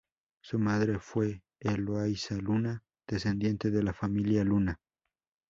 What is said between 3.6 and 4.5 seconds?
de la familia